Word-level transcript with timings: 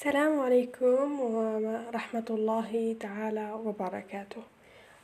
السلام 0.00 0.40
عليكم 0.40 1.20
ورحمة 1.20 2.28
الله 2.30 2.96
تعالى 3.00 3.52
وبركاته. 3.52 4.42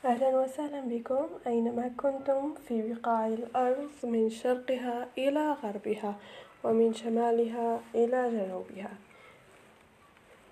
أهلا 0.05 0.29
وسهلا 0.41 0.81
بكم 0.81 1.27
أينما 1.47 1.93
كنتم 2.01 2.55
في 2.69 2.83
بقاع 2.83 3.27
الأرض 3.27 3.93
من 4.05 4.31
شرقها 4.31 5.09
إلى 5.19 5.57
غربها 5.63 6.15
ومن 6.65 6.95
شمالها 6.95 7.81
إلى 7.95 8.21
جنوبها. 8.37 8.93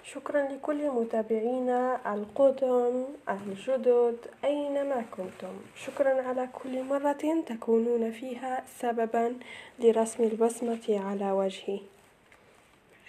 شكرا 0.05 0.49
لكل 0.53 0.91
متابعينا 0.91 2.15
القدم 2.15 3.05
الجدد 3.29 4.19
أينما 4.45 5.05
كنتم. 5.17 5.55
شكرا 5.75 6.23
على 6.23 6.49
كل 6.53 6.85
مرة 6.85 7.25
تكونون 7.47 8.11
فيها 8.11 8.65
سببا 8.81 9.37
لرسم 9.81 10.25
البصمة 10.25 10.87
على 10.89 11.33
وجهي. 11.33 11.94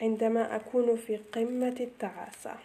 عندما 0.02 0.56
أكون 0.56 0.96
في 0.96 1.18
قمة 1.18 1.76
التعاسة. 1.80 2.56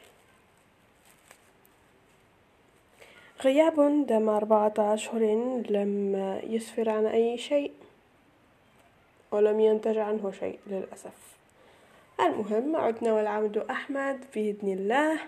غياب 3.44 4.06
دام 4.06 4.28
أربعة 4.28 4.74
أشهر 4.78 5.20
لم 5.70 6.14
يسفر 6.42 6.90
عن 6.90 7.06
أي 7.06 7.38
شيء 7.38 7.72
ولم 9.30 9.60
ينتج 9.60 9.98
عنه 9.98 10.32
شيء 10.40 10.58
للأسف. 10.66 11.36
المهم 12.20 12.76
عدنا 12.76 13.12
والعود 13.12 13.58
أحمد 13.58 14.24
بإذن 14.34 14.72
الله. 14.72 15.20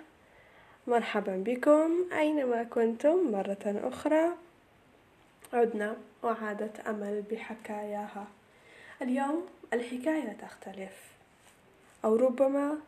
مرحبا 0.87 1.37
بكم 1.46 1.91
أينما 2.19 2.62
كنتم 2.62 3.32
مرة 3.32 3.80
أخرى. 3.84 4.29
عدنا 5.52 5.96
وعادت 6.23 6.80
أمل 6.80 7.23
بحكاياها. 7.30 8.27
اليوم 9.02 9.46
الحكاية 9.73 10.37
تختلف. 10.43 11.12
أو 12.05 12.16
ربما 12.16 12.79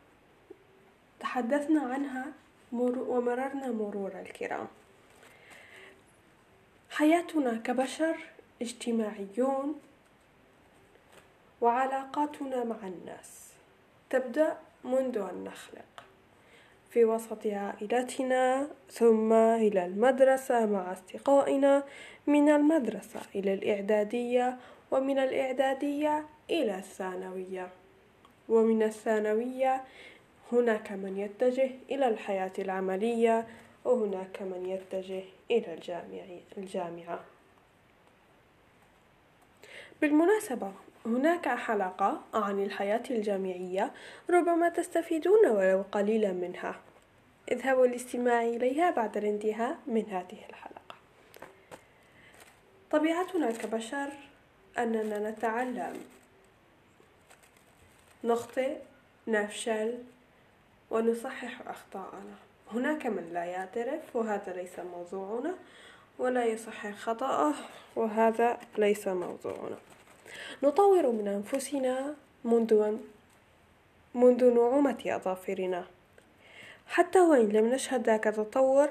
تحدثنا 1.21 1.81
عنها 1.81 2.27
ومررنا 2.73 3.69
مرور 3.69 4.13
الكرام. 4.21 4.67
حياتنا 6.91 7.61
كبشر 7.65 8.17
اجتماعيون 8.63 9.81
وعلاقاتنا 11.61 12.65
مع 12.65 12.77
الناس 12.83 13.51
تبدأ 14.11 14.57
منذ 14.85 15.19
أن 15.19 15.45
نخلق. 15.45 16.05
في 16.91 17.05
وسط 17.05 17.47
عائلتنا 17.47 18.69
ثم 18.91 19.33
إلى 19.33 19.87
المدرسة 19.87 20.67
مع 20.67 20.93
أصدقائنا 20.93 21.83
من 22.27 22.49
المدرسة 22.49 23.21
إلى 23.35 23.55
الإعدادية 23.55 24.59
ومن 24.91 25.19
الإعدادية 25.19 26.27
إلى 26.51 26.79
الثانوية. 26.79 27.84
ومن 28.49 28.83
الثانوية 28.83 29.85
هناك 30.53 30.93
من 30.93 31.19
يتجه 31.19 31.71
إلى 31.91 32.09
الحياة 32.09 32.53
العملية 32.59 33.47
وهناك 33.85 34.43
من 34.43 34.67
يتجه 34.67 35.23
إلى 35.51 35.75
الجامعة. 36.59 37.21
بالمناسبة 40.01 40.73
هناك 41.07 41.49
حلقة 41.49 42.21
عن 42.35 42.63
الحياة 42.63 43.03
الجامعية 43.11 43.93
ربما 44.31 44.69
تستفيدون 44.69 45.47
ولو 45.47 45.85
قليلا 45.93 46.33
منها. 46.33 46.81
اذهبوا 47.53 47.87
للاستماع 47.87 48.43
إليها 48.43 48.91
بعد 48.91 49.17
الانتهاء 49.17 49.79
من 49.87 50.05
هذه 50.11 50.39
الحلقة. 50.51 50.95
طبيعتنا 52.91 53.51
كبشر 53.51 54.09
أننا 54.79 55.31
نتعلم 55.31 56.01
نخطئ 58.25 58.77
نفشل 59.29 59.99
ونصحح 60.91 61.69
أخطاءنا. 61.69 62.37
هناك 62.73 63.07
من 63.07 63.31
لا 63.33 63.45
يعترف 63.45 64.17
وهذا 64.17 64.53
ليس 64.53 64.79
موضوعنا. 64.79 65.55
ولا 66.19 66.45
يصحح 66.45 66.95
خطأه 66.95 67.55
وهذا 67.97 68.59
ليس 68.79 69.09
موضوعنا. 69.09 69.77
نطور 70.63 71.11
من 71.11 71.29
أنفسنا 71.29 72.15
منذ 72.45 72.97
منذ 74.15 74.55
نعومة 74.55 75.03
أظافرنا. 75.07 75.85
حتى 76.87 77.21
وإن 77.21 77.49
لم 77.49 77.67
نشهد 77.67 78.07
ذاك 78.07 78.27
التطور 78.27 78.89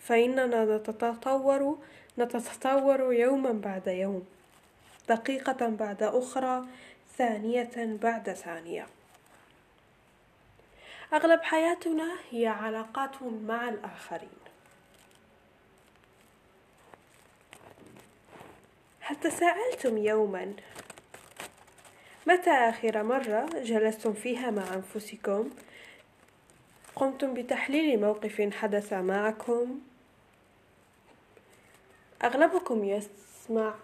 فإننا 0.00 0.76
نتطور 0.76 1.78
نتطور 2.18 3.12
يوما 3.12 3.52
بعد 3.52 3.86
يوم. 3.86 4.26
دقيقة 5.08 5.68
بعد 5.68 6.02
أخرى 6.02 6.64
ثانية 7.18 7.98
بعد 8.02 8.32
ثانية. 8.32 8.86
أغلب 11.12 11.42
حياتنا 11.42 12.16
هي 12.30 12.46
علاقات 12.46 13.22
مع 13.22 13.68
الآخرين. 13.68 14.38
هل 19.00 19.16
تساءلتم 19.16 19.98
يوما؟ 19.98 20.54
متى 22.26 22.50
آخر 22.50 23.02
مرة 23.02 23.46
جلستم 23.54 24.12
فيها 24.12 24.50
مع 24.50 24.74
أنفسكم؟ 24.74 25.50
قمتم 26.96 27.34
بتحليل 27.34 28.00
موقف 28.00 28.50
حدث 28.52 28.92
معكم؟ 28.92 29.80
أغلبكم 32.24 32.84
يسمع 32.84 33.74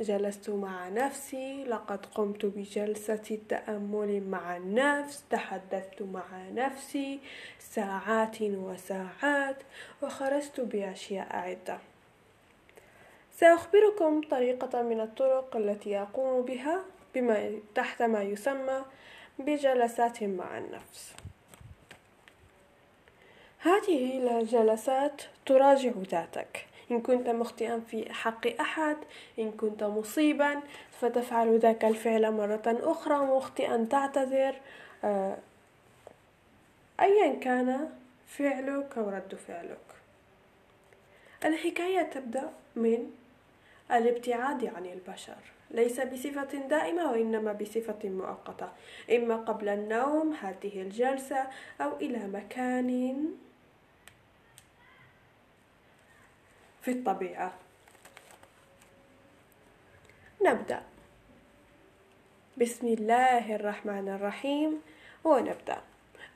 جلست 0.00 0.50
مع 0.50 0.88
نفسي. 0.88 1.64
لقد 1.64 2.06
قمت 2.06 2.46
بجلسة 2.46 3.38
تأمل 3.48 4.22
مع 4.28 4.56
النفس. 4.56 5.24
تحدثت 5.30 6.02
مع 6.02 6.24
نفسي 6.52 7.20
ساعات 7.58 8.42
وساعات 8.42 9.56
وخرجت 10.02 10.60
بأشياء 10.60 11.36
عدة. 11.36 11.78
سأخبركم 13.32 14.20
طريقة 14.20 14.82
من 14.82 15.00
الطرق 15.00 15.56
التي 15.56 15.98
أقوم 15.98 16.42
بها 16.42 16.84
بما 17.14 17.60
تحت 17.74 18.02
ما 18.02 18.22
يسمى 18.22 18.84
بجلسات 19.38 20.22
مع 20.22 20.58
النفس. 20.58 21.12
هذه 23.58 24.38
الجلسات 24.38 25.22
تراجع 25.46 25.92
ذاتك. 26.10 26.66
إن 26.90 27.00
كنت 27.00 27.28
مخطئا 27.28 27.80
في 27.80 28.12
حق 28.12 28.46
أحد 28.60 28.96
إن 29.38 29.52
كنت 29.52 29.84
مصيبا 29.84 30.60
فتفعل 31.00 31.58
ذاك 31.58 31.84
الفعل 31.84 32.32
مرة 32.32 32.62
أخرى 32.66 33.18
مخطئا 33.18 33.86
تعتذر. 33.90 34.54
آه، 35.04 35.36
أيا 37.00 37.34
كان 37.34 37.90
فعلك 38.26 38.98
أو 38.98 39.10
رد 39.10 39.34
فعلك. 39.34 39.78
الحكاية 41.44 42.02
تبدأ 42.02 42.50
من 42.76 43.10
الابتعاد 43.92 44.64
عن 44.64 44.86
البشر. 44.86 45.36
ليس 45.70 46.00
بصفة 46.00 46.58
دائمة 46.68 47.12
وإنما 47.12 47.52
بصفة 47.52 48.08
مؤقتة. 48.08 48.68
إما 49.16 49.36
قبل 49.36 49.68
النوم 49.68 50.32
هذه 50.32 50.82
الجلسة 50.82 51.46
أو 51.80 51.96
إلى 51.96 52.18
مكان 52.18 53.28
في 56.86 56.92
الطبيعة. 56.92 57.52
نبدأ. 60.42 60.82
بسم 62.56 62.86
الله 62.86 63.54
الرحمن 63.56 64.08
الرحيم. 64.08 64.82
ونبدأ. 65.24 65.78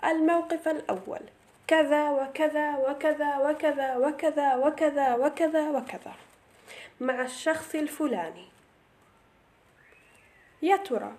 الموقف 0.05 0.69
الأول. 0.69 1.21
كذا 1.67 2.11
وكذا 2.11 2.77
وكذا 2.77 3.39
وكذا 3.39 3.97
وكذا 3.97 4.55
وكذا 4.57 5.15
وكذا 5.15 5.71
وكذا. 5.71 6.15
مع 7.01 7.23
الشخص 7.23 7.75
الفلاني. 7.75 8.49
يا 10.63 10.77
ترى 10.77 11.13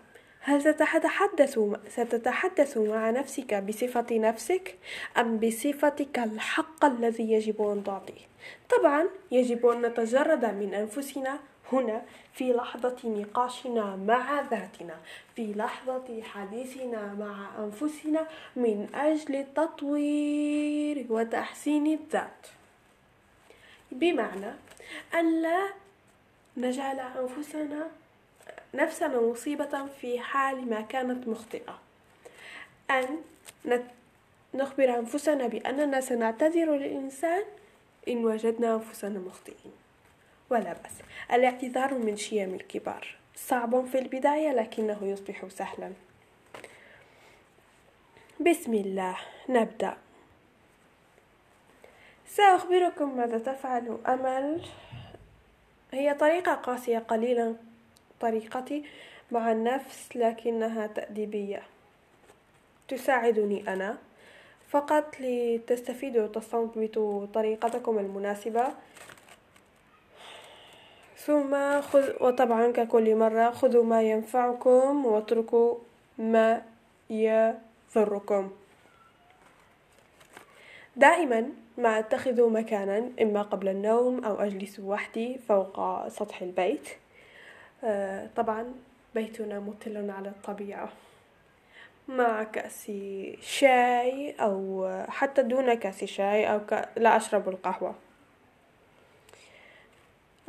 هل 0.44 0.64
تتحدث 0.64 1.60
ستتحدث 1.88 2.78
مع 2.78 3.10
نفسك 3.10 3.54
بصفة 3.54 4.06
نفسك 4.12 4.78
أم 5.18 5.38
بصفتك 5.38 6.20
الحق 6.20 6.86
الذي 6.86 7.32
يجب 7.32 7.62
أن 7.62 7.84
تعطيه؟ 7.84 8.26
طبعا 8.70 9.08
يجب 9.32 9.66
أن 9.66 9.82
نتجرد 9.82 10.46
من 10.46 10.74
أنفسنا 10.74 11.40
هنا 11.74 12.02
في 12.34 12.54
لحظة 12.54 12.98
نقاشنا 13.04 13.96
مع 13.96 14.42
ذاتنا 14.42 14.96
في 15.36 15.54
لحظة 15.54 16.22
حديثنا 16.24 17.14
مع 17.14 17.64
أنفسنا 17.64 18.28
من 18.56 18.88
أجل 18.96 19.46
تطوير 19.56 21.06
وتحسين 21.10 21.88
الذات 21.88 22.48
بمعنى 23.92 24.54
أن 25.14 25.42
لا 25.42 25.68
نجعل 26.58 27.00
أنفسنا 27.00 27.88
نفسنا 28.74 29.22
مصيبة 29.22 29.86
في 30.02 30.20
حال 30.20 30.70
ما 30.70 30.82
كانت 30.82 31.28
مخطئة. 31.28 31.80
أن 32.92 33.22
نخبر 34.54 35.00
أنفسنا 35.00 35.48
بأننا 35.48 36.02
سنعتذر 36.02 36.76
للإنسان 36.76 37.44
إن 38.08 38.26
وجدنا 38.26 38.76
أنفسنا 38.76 39.20
مخطئين. 39.20 39.72
ولا 40.50 40.74
بأس 40.74 40.94
الاعتذار 41.32 41.94
من 41.94 42.18
شيم 42.18 42.54
الكبار. 42.54 43.16
صعب 43.36 43.86
في 43.86 44.00
البداية 44.00 44.54
لكنه 44.54 44.98
يصبح 45.02 45.48
سهلا. 45.48 45.94
بسم 48.40 48.74
الله 48.74 49.18
نبدأ. 49.50 49.98
سأخبركم 52.28 53.18
ماذا 53.18 53.38
تفعل 53.38 53.98
أمل. 54.08 54.66
هي 55.92 56.14
طريقة 56.14 56.54
قاسية 56.54 57.00
قليلا. 57.00 57.56
طريقتي 58.22 58.84
مع 59.32 59.52
النفس 59.52 60.10
لكنها 60.16 60.88
تأديبية. 60.88 61.62
تساعدني 62.88 63.74
أنا 63.74 63.98
فقط 64.70 65.16
لتستفيدوا 65.20 66.24
وتستنبطوا 66.24 67.26
طريقتكم 67.26 68.00
المناسبة. 68.00 68.68
ثم 71.18 71.82
خذ 71.82 72.24
وطبعا 72.24 72.72
ككل 72.72 73.16
مرة 73.16 73.52
خذوا 73.52 73.84
ما 73.84 74.02
ينفعكم 74.02 75.06
واتركوا 75.06 75.76
ما 76.18 76.62
يضركم. 77.10 78.52
دائما 80.96 81.50
ما 81.78 82.00
أتخذ 82.00 82.50
مكانا 82.50 83.10
إما 83.22 83.42
قبل 83.42 83.68
النوم 83.68 84.26
أو 84.26 84.36
أجلس 84.36 84.80
وحدي 84.80 85.38
فوق 85.38 86.08
سطح 86.08 86.42
البيت. 86.42 86.90
طبعا 88.36 88.74
بيتنا 89.16 89.60
مطل 89.60 90.12
على 90.12 90.30
الطبيعة. 90.30 90.90
مع 92.08 92.44
كأس 92.44 92.92
شاي 93.42 94.36
أو 94.40 94.88
حتى 95.10 95.44
دون 95.44 95.74
كأس 95.74 96.04
شاي 96.04 96.54
أو 96.54 96.60
ك... 96.66 96.90
لا 96.98 97.18
أشرب 97.18 97.50
القهوة. 97.50 97.96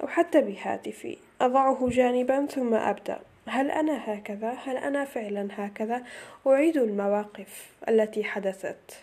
أو 0.02 0.06
حتى 0.06 0.40
بهاتفي. 0.40 1.18
أضعه 1.40 1.88
جانبا 1.88 2.46
ثم 2.46 2.74
أبدأ. 2.74 3.20
هل 3.46 3.70
أنا 3.70 4.14
هكذا؟ 4.14 4.50
هل 4.50 4.76
أنا 4.76 5.04
فعلا 5.04 5.48
هكذا؟ 5.52 6.04
أعيد 6.46 6.76
المواقف 6.76 7.70
التي 7.88 8.24
حدثت. 8.24 8.98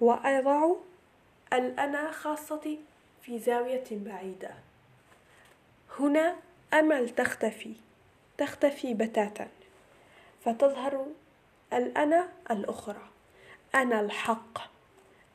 وأضع 0.00 0.70
الأنا 1.52 2.10
خاصتي 2.10 2.78
في 3.22 3.38
زاوية 3.38 3.84
بعيدة. 3.90 4.67
هنا 6.00 6.36
أمل 6.74 7.08
تختفي 7.08 7.72
تختفي 8.38 8.94
بتاتا. 8.94 9.48
فتظهر 10.44 11.06
الأنا 11.72 12.28
الأخرى. 12.50 13.08
أنا 13.74 14.00
الحق. 14.00 14.58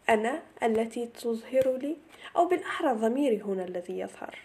أنا 0.10 0.42
التي 0.63 1.06
تظهر 1.06 1.77
لي 1.77 1.98
أو 2.36 2.45
بالأحرى 2.48 2.94
ضميري 2.94 3.42
هنا 3.42 3.63
الذي 3.63 4.00
يظهر 4.00 4.38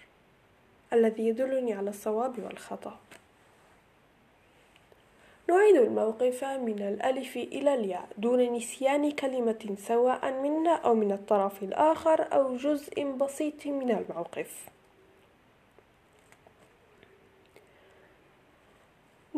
الذي 0.93 1.29
يدلني 1.29 1.73
على 1.73 1.91
الصواب 1.91 2.39
والخطأ. 2.45 2.99
نعيد 5.49 5.77
الموقف 5.77 6.45
من 6.45 6.79
الألف 6.79 7.37
إلى 7.37 7.75
الياء. 7.75 8.09
دون 8.19 8.53
نسيان 8.53 9.11
كلمة 9.11 9.77
سواء 9.79 10.33
منا 10.33 10.75
أو 10.75 10.95
من 10.95 11.13
الطرف 11.13 11.63
الآخر 11.63 12.33
أو 12.33 12.57
جزء 12.57 13.05
بسيط 13.05 13.67
من 13.67 13.91
الموقف. 13.91 14.69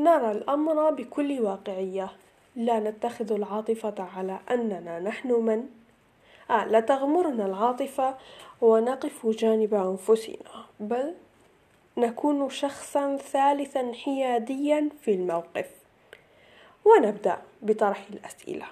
نرى 0.01 0.31
الأمر 0.31 0.91
بكل 0.91 1.41
واقعية. 1.41 2.13
لا 2.57 2.81
نتخذ 2.81 3.33
العاطفة 3.33 3.95
على 3.99 4.39
أننا 4.51 4.99
نحن 5.01 5.33
من؟ 5.33 5.69
آه 6.51 6.65
لا 6.65 6.81
تغمرنا 6.81 7.47
العاطفة 7.47 8.17
ونقف 8.61 9.27
جانب 9.27 9.75
أنفسنا 9.75 10.65
بل 10.81 11.15
نكون 11.97 12.51
شخصا 12.51 13.17
ثالثا 13.17 13.93
حياديا 13.93 14.89
في 15.03 15.15
الموقف. 15.15 15.71
ونبدأ 16.85 17.39
بطرح 17.63 18.07
الأسئلة. 18.13 18.67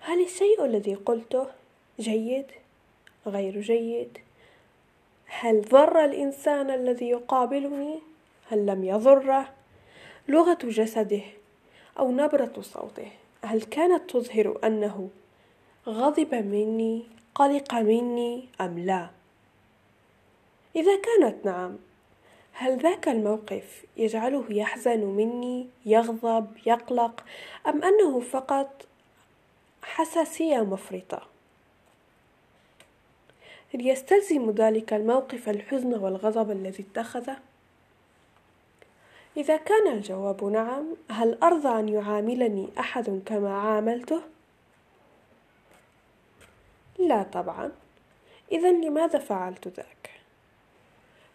هل 0.00 0.24
الشيء 0.24 0.64
الذي 0.64 0.94
قلته 0.94 1.46
جيد؟ 2.00 2.46
غير 3.26 3.60
جيد. 3.60 4.18
هل 5.26 5.62
ضر 5.62 6.04
الإنسان 6.04 6.70
الذي 6.70 7.08
يقابلني؟ 7.08 7.98
هل 8.50 8.66
لم 8.66 8.84
يضره؟ 8.84 9.55
لغة 10.28 10.58
جسده 10.62 11.22
أو 11.98 12.10
نبرة 12.12 12.52
صوته. 12.60 13.10
هل 13.44 13.62
كانت 13.62 14.10
تظهر 14.10 14.58
أنه 14.64 15.10
غضب 15.86 16.34
مني 16.34 17.06
قلق 17.34 17.74
مني 17.74 18.48
أم 18.60 18.78
لا؟ 18.78 19.10
إذا 20.76 21.00
كانت 21.00 21.46
نعم 21.46 21.76
هل 22.52 22.78
ذاك 22.78 23.08
الموقف 23.08 23.84
يجعله 23.96 24.44
يحزن 24.50 25.00
مني 25.00 25.66
يغضب 25.86 26.46
يقلق 26.66 27.24
أم 27.66 27.84
أنه 27.84 28.20
فقط 28.20 28.86
حساسية 29.82 30.60
مفرطة؟ 30.60 31.22
هل 33.74 33.86
يستلزم 33.86 34.50
ذلك 34.50 34.92
الموقف 34.92 35.48
الحزن 35.48 35.94
والغضب 35.94 36.50
الذي 36.50 36.84
اتخذه؟ 36.90 37.36
إذا 39.36 39.56
كان 39.56 39.92
الجواب 39.92 40.44
نعم 40.44 40.96
هل 41.10 41.38
أرضى 41.42 41.68
أن 41.68 41.88
يعاملني 41.88 42.68
أحد 42.78 43.22
كما 43.26 43.58
عاملته؟ 43.58 44.20
لا 46.98 47.22
طبعا 47.22 47.72
إذا 48.52 48.72
لماذا 48.72 49.18
فعلت 49.18 49.68
ذاك؟ 49.68 50.10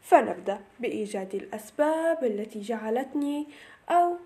فنبدأ 0.02 0.62
بإيجاد 0.80 1.36
الأسباب 1.36 2.24
التي 2.24 2.62
جعلتني 2.62 3.48
أو 3.90 4.18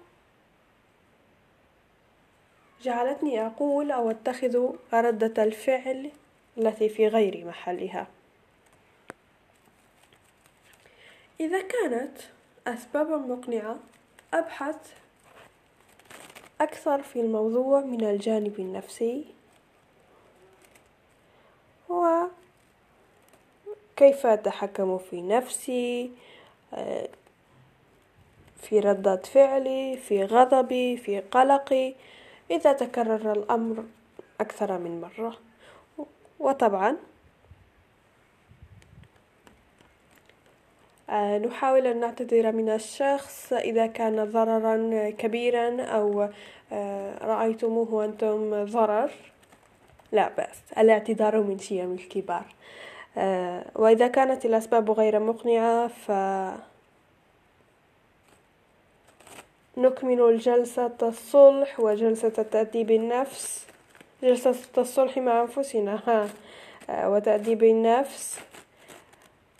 جعلتني 2.81 3.45
أقول 3.45 3.91
أو 3.91 4.11
أتخذ 4.11 4.75
ردة 4.93 5.43
الفعل 5.43 6.11
التي 6.57 6.89
في 6.89 7.07
غير 7.07 7.45
محلها 7.45 8.07
إذا 11.39 11.61
كانت 11.61 12.17
أسبابا 12.67 13.17
مقنعة 13.17 13.75
أبحث 14.33 14.75
أكثر 16.61 17.01
في 17.01 17.21
الموضوع 17.21 17.81
من 17.81 18.03
الجانب 18.03 18.59
النفسي 18.59 19.25
وكيف 21.89 22.25
أتحكم 24.25 24.97
في 24.97 25.21
نفسي 25.21 26.11
في 28.61 28.79
ردة 28.79 29.15
فعلي 29.15 29.97
في 29.97 30.25
غضبي 30.25 30.97
في 30.97 31.19
قلقي. 31.19 31.93
إذا 32.51 32.73
تكرر 32.73 33.31
الأمر 33.31 33.83
أكثر 34.41 34.77
من 34.77 35.01
مرة 35.01 35.37
وطبعا 36.39 36.97
نحاول 41.15 41.87
أن 41.87 41.99
نعتذر 41.99 42.51
من 42.51 42.69
الشخص 42.69 43.53
إذا 43.53 43.87
كان 43.87 44.31
ضررا 44.31 45.09
كبيرا 45.09 45.81
أو 45.81 46.29
آه، 46.71 47.25
رأيتموه 47.25 48.05
أنتم 48.05 48.65
ضرر. 48.65 49.11
لا 50.11 50.29
بأس 50.37 50.61
الاعتذار 50.77 51.41
من 51.41 51.59
شيم 51.59 51.91
الكبار. 51.93 52.45
آه، 53.17 53.65
وإذا 53.75 54.07
كانت 54.07 54.45
الأسباب 54.45 54.91
غير 54.91 55.19
مقنعة 55.19 55.87
ف 55.87 56.11
نكمل 59.77 60.21
الجلسة 60.21 60.91
الصلح 61.03 61.79
وجلسة 61.79 62.29
تأديب 62.29 62.91
النفس. 62.91 63.67
جلسة 64.23 64.55
الصلح 64.77 65.17
مع 65.17 65.41
أنفسنا 65.41 65.99
ها. 66.07 66.29
وتأديب 67.07 67.63
النفس. 67.63 68.39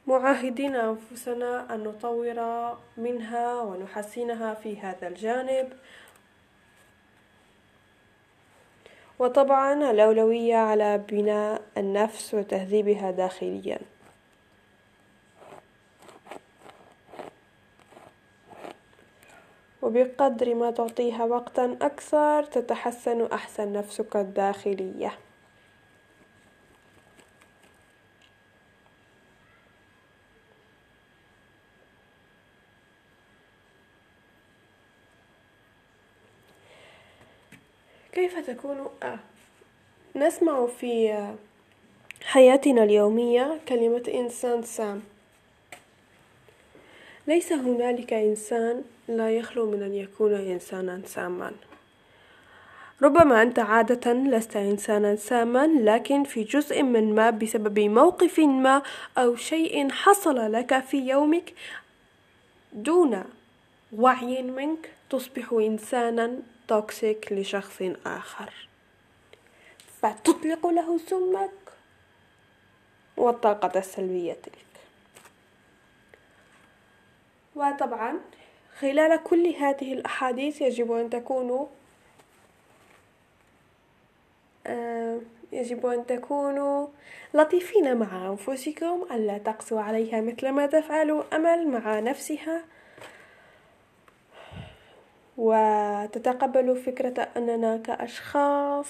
معاهدين 0.08 0.76
أنفسنا 0.76 1.76
أن 1.76 1.84
نطور 1.84 2.78
منها 2.98 3.62
ونحسنها 3.62 4.54
في 4.54 4.80
هذا 4.80 5.08
الجانب. 5.08 5.74
وطبعا 9.20 9.92
الأولوية 9.92 10.56
على 10.56 10.98
بناء 10.98 11.62
النفس 11.78 12.34
وتهذيبها 12.34 13.12
داخليا. 13.12 13.80
وبقدر 19.82 20.56
ما 20.56 20.72
تعطيها 20.72 21.24
وقتا 21.24 21.78
أكثر 21.82 22.44
تتحسن 22.44 23.26
أحسن 23.26 23.74
نفسك 23.74 24.16
الداخلية. 24.16 25.25
كيف 38.16 38.40
تكون؟ 38.50 38.88
آه. 39.04 39.20
نسمع 40.16 40.66
في 40.66 41.18
حياتنا 42.26 42.84
اليومية 42.84 43.60
كلمة 43.68 44.04
إنسان 44.14 44.64
سام. 44.64 45.02
ليس 47.28 47.54
هنالك 47.54 48.14
إنسان 48.14 48.84
لا 49.08 49.30
يخلو 49.30 49.72
من 49.72 49.84
أن 49.84 49.94
يكون 49.94 50.34
إنسانا 50.34 51.02
ساما. 51.06 51.52
ربما 53.02 53.42
أنت 53.42 53.60
عادة 53.60 54.14
لست 54.14 54.56
إنسانا 54.56 55.16
ساما 55.16 55.68
لكن 55.68 56.24
في 56.24 56.44
جزء 56.44 56.84
من 56.84 57.16
ما 57.16 57.30
بسبب 57.30 57.80
موقف 57.80 58.40
ما 58.40 58.82
أو 59.18 59.36
شيء 59.36 59.90
حصل 59.90 60.52
لك 60.52 60.80
في 60.80 60.98
يومك 60.98 61.54
دون 62.74 63.24
وعي 63.98 64.42
منك 64.42 64.90
تصبح 65.10 65.54
إنسانا 65.54 66.38
توكسيك 66.68 67.32
لشخص 67.32 67.82
آخر. 68.06 68.68
فتطلق 70.02 70.68
له 70.68 70.98
سمك 70.98 71.52
والطاقة 73.18 73.80
السلبية 73.80 74.34
تلك. 74.34 74.66
وطبعا 77.56 78.20
خلال 78.80 79.24
كل 79.24 79.48
هذه 79.48 79.94
الأحاديث 79.94 80.62
يجب 80.62 80.92
أن 80.92 81.10
تكونوا 81.10 81.68
آه، 84.68 85.20
يجب 85.52 85.86
أن 85.86 86.06
تكونوا 86.06 86.88
لطيفين 87.34 87.98
مع 87.98 88.28
أنفسكم 88.28 89.06
ألا 89.12 89.38
تقسوا 89.38 89.82
عليها 89.82 90.22
مثل 90.22 90.50
ما 90.50 90.66
تفعل 90.66 91.24
أمل 91.34 91.68
مع 91.68 92.00
نفسها. 92.00 92.64
وتتقبلوا 95.38 96.75
فكرة 96.75 97.27
أننا 97.38 97.77
كأشخاص 97.77 98.88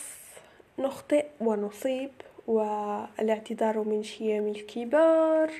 نخطئ 0.80 1.26
ونصيب 1.42 2.12
والاعتذار 2.48 3.80
من 3.80 4.04
شيم 4.04 4.48
الكبار 4.48 5.52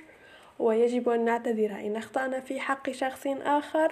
ويجب 0.60 1.10
أن 1.10 1.26
نعتذر 1.26 1.72
إن 1.72 1.96
أخطأنا 1.96 2.40
في 2.40 2.60
حق 2.60 2.92
شخص 2.92 3.28
آخر 3.28 3.92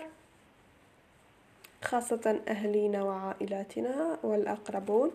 خاصة 1.83 2.41
أهلينا 2.47 3.03
وعائلاتنا 3.03 4.17
والأقربون. 4.23 5.12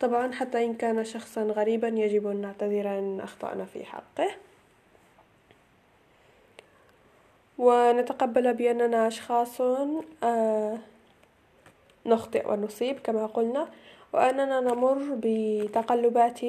طبعا 0.00 0.32
حتى 0.32 0.64
إن 0.64 0.74
كان 0.74 1.04
شخصا 1.04 1.42
غريبا 1.42 1.88
يجب 1.88 2.26
أن 2.26 2.40
نعتذر 2.40 2.98
إن 2.98 3.20
أخطأنا 3.20 3.64
في 3.64 3.84
حقه. 3.84 4.30
ونتقبل 7.58 8.54
بأننا 8.54 9.08
أشخاص 9.08 9.60
آه، 10.22 10.78
نخطئ 12.06 12.50
ونصيب 12.50 12.98
كما 12.98 13.26
قلنا 13.26 13.68
وأننا 14.12 14.60
نمر 14.60 14.98
بتقلبات 15.22 16.40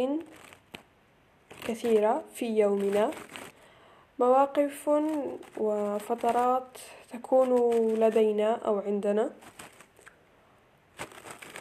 كثيرة 1.67 2.23
في 2.35 2.45
يومنا. 2.45 3.11
مواقف 4.19 4.89
وفترات 5.57 6.67
تكون 7.13 7.49
لدينا 7.93 8.51
أو 8.65 8.79
عندنا. 8.79 9.29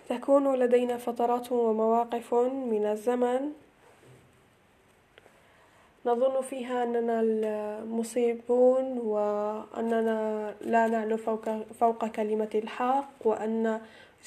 تكون 0.09 0.55
لدينا 0.55 0.97
فترات 0.97 1.53
ومواقف 1.53 2.35
من 2.45 2.87
الزمن 2.87 3.53
نظن 6.07 6.41
فيها 6.41 6.83
أننا 6.83 7.21
المصيبون 7.21 8.99
وأننا 8.99 10.55
لا 10.61 10.87
نعلو 10.87 11.17
فوق, 11.17 11.49
فوق 11.81 12.07
كلمة 12.07 12.51
الحق 12.55 13.09
وأن 13.25 13.81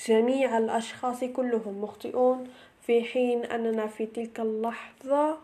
جميع 0.07 0.57
الأشخاص 0.57 1.23
كلهم 1.23 1.81
مخطئون 1.81 2.49
في 2.81 3.03
حين 3.03 3.45
أننا 3.45 3.87
في 3.87 4.05
تلك 4.05 4.39
اللحظة 4.39 5.37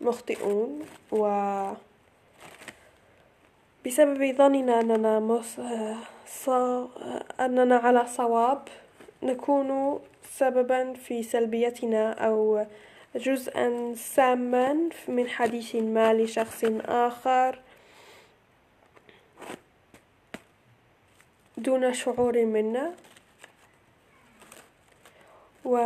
مخطئون 0.00 0.82
و 1.12 1.24
بسبب 3.86 4.36
ظننا 4.36 4.80
أننا 4.80 5.20
مص... 5.20 5.60
ص... 6.26 6.48
أننا 7.40 7.76
على 7.76 8.06
صواب 8.06 8.68
نكون 9.24 10.00
سببا 10.30 10.92
في 10.92 11.22
سلبيتنا 11.22 12.12
أو 12.12 12.66
جزءا 13.16 13.94
ساما 13.96 14.88
من 15.08 15.28
حديث 15.28 15.74
ما 15.74 16.14
لشخص 16.14 16.64
آخر 16.84 17.60
دون 21.56 21.94
شعور 21.94 22.44
منا 22.44 22.94
و 25.64 25.76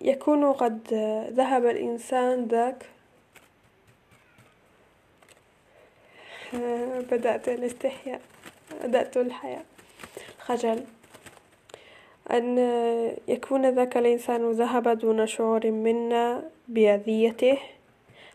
يكون 0.00 0.52
قد 0.52 0.94
ذهب 1.32 1.66
الإنسان 1.66 2.44
ذاك. 2.44 2.86
بدأت 7.10 7.48
الاستحياء 7.48 8.20
بدأت 8.84 9.16
الحياة. 9.16 9.64
خجل. 10.46 10.84
أن 12.30 12.58
يكون 13.28 13.66
ذاك 13.70 13.96
الإنسان 13.96 14.50
ذهب 14.52 14.88
دون 14.98 15.26
شعور 15.26 15.70
منا 15.70 16.42
بأذيته. 16.68 17.58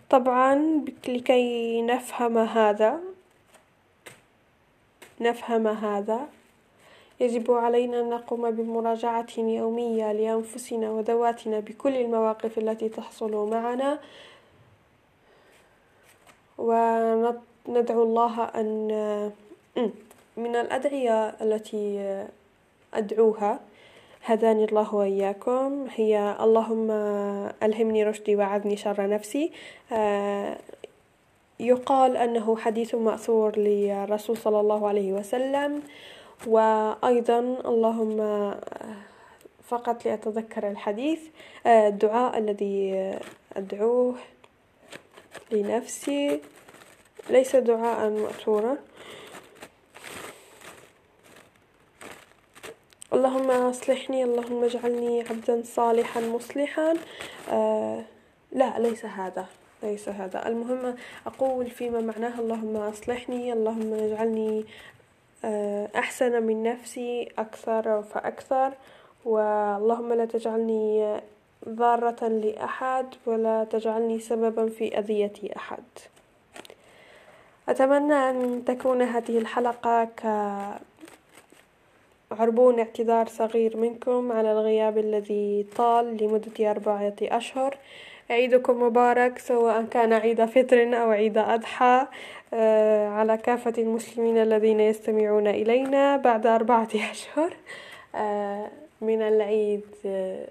طبعا 0.09 0.85
لكي 1.07 1.81
نفهم 1.81 2.37
هذا 2.37 2.99
نفهم 5.21 5.67
هذا 5.67 6.27
يجب 7.19 7.51
علينا 7.51 7.99
أن 7.99 8.09
نقوم 8.09 8.51
بمراجعة 8.51 9.27
يومية 9.37 10.11
لأنفسنا 10.11 10.91
وذواتنا 10.91 11.59
بكل 11.59 11.95
المواقف 11.95 12.57
التي 12.57 12.89
تحصل 12.89 13.49
معنا. 13.49 13.99
وندعو 16.57 18.03
الله 18.03 18.43
أن 18.43 19.31
من 20.37 20.55
الأدعية 20.55 21.29
التي 21.41 22.25
أدعوها 22.93 23.59
هداني 24.25 24.65
الله 24.65 24.95
وإياكم. 24.95 25.87
هي 25.95 26.37
اللهم 26.39 26.91
ألهمني 27.63 28.03
رشدي 28.03 28.35
وعذني 28.35 28.77
شر 28.77 29.07
نفسي. 29.09 29.51
يقال 31.59 32.17
أنه 32.17 32.57
حديث 32.57 32.95
مأثور 32.95 33.57
للرسول 33.57 34.37
صلى 34.37 34.59
الله 34.59 34.87
عليه 34.87 35.13
وسلم. 35.13 35.81
وأيضا 36.47 37.39
اللهم 37.65 38.17
فقط 39.67 40.05
لأتذكر 40.05 40.69
الحديث 40.69 41.21
الدعاء 41.65 42.37
الذي 42.37 43.13
أدعوه 43.55 44.15
لنفسي. 45.51 46.41
ليس 47.29 47.55
دعاء 47.55 48.09
مأثورا. 48.09 48.77
اللهم 53.17 53.51
أصلحني 53.51 54.23
اللهم 54.23 54.63
اجعلني 54.63 55.21
عبدا 55.21 55.61
صالحا 55.65 56.21
مصلحا. 56.21 56.93
آه 57.51 58.03
لا 58.51 58.79
ليس 58.79 59.05
هذا 59.05 59.45
ليس 59.83 60.09
هذا. 60.09 60.47
المهم 60.47 60.95
أقول 61.25 61.65
فيما 61.69 62.01
معناه. 62.01 62.39
اللهم 62.39 62.75
أصلحني 62.75 63.53
اللهم 63.53 63.93
اجعلني 63.93 64.65
آه 65.45 65.89
أحسن 65.95 66.43
من 66.43 66.63
نفسي 66.63 67.29
أكثر 67.37 68.03
فأكثر. 68.03 68.73
واللهم 69.25 70.13
لا 70.13 70.25
تجعلني 70.25 71.17
ضارة 71.69 72.27
لأحد 72.27 73.07
ولا 73.25 73.63
تجعلني 73.63 74.19
سببا 74.19 74.69
في 74.69 74.99
أذية 74.99 75.33
أحد. 75.57 75.83
أتمنى 77.69 78.13
أن 78.13 78.63
تكون 78.65 79.01
هذه 79.01 79.37
الحلقة 79.37 80.03
ك 80.03 80.21
عربون 82.31 82.79
اعتذار 82.79 83.27
صغير 83.27 83.77
منكم 83.77 84.31
على 84.31 84.51
الغياب 84.51 84.97
الذي 84.97 85.65
طال 85.75 86.23
لمدة 86.23 86.71
أربعة 86.71 87.15
أشهر 87.21 87.77
عيدكم 88.29 88.83
مبارك 88.83 89.39
سواء 89.39 89.83
كان 89.83 90.13
عيد 90.13 90.45
فطر 90.45 91.01
أو 91.01 91.11
عيد 91.11 91.37
أضحى 91.37 92.07
آه، 92.53 93.09
على 93.09 93.37
كافة 93.37 93.73
المسلمين 93.77 94.37
الذين 94.37 94.79
يستمعون 94.79 95.47
إلينا 95.47 96.17
بعد 96.17 96.45
أربعة 96.47 96.89
أشهر 97.11 97.53
آه، 98.15 98.67
من 99.01 99.21
العيد 99.21 99.85
آه، 100.05 100.47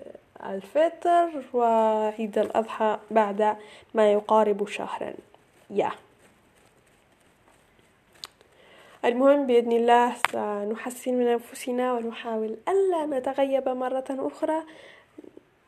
الفطر 0.47 1.29
وعيد 1.55 2.39
الأضحى 2.39 2.99
بعد 3.11 3.57
ما 3.95 4.13
يقارب 4.13 4.69
شهرا 4.69 5.13
يا 5.71 5.89
yeah. 5.89 6.06
المهم 9.07 9.47
بإذن 9.47 9.73
الله 9.73 10.15
سنحسن 10.33 11.15
من 11.15 11.27
أنفسنا 11.27 11.95
ونحاول 11.95 12.57
ألا 12.69 13.07
نتغيب 13.07 13.69
مرة 13.69 14.05
أخرى. 14.11 14.63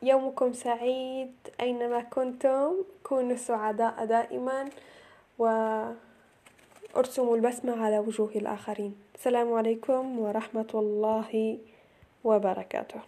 يومكم 0.03 0.53
سعيد 0.53 1.33
أينما 1.61 2.01
كنتم. 2.01 2.73
كونوا 3.03 3.35
سعداء 3.35 4.05
دائما 4.05 4.69
وأرسموا 5.39 7.35
البسمة 7.35 7.85
على 7.85 7.99
وجوه 7.99 8.31
الآخرين. 8.35 8.95
السلام 9.15 9.53
عليكم 9.53 10.19
ورحمة 10.19 10.71
الله 10.73 11.57
وبركاته. 12.23 13.01